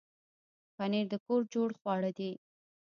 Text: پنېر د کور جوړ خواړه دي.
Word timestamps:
پنېر 0.75 1.05
د 1.11 1.15
کور 1.25 1.41
جوړ 1.53 1.69
خواړه 1.79 2.11
دي. 2.17 2.31